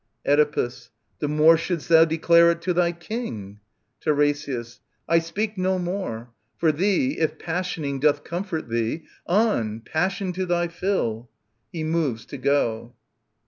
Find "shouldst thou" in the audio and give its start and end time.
1.57-2.05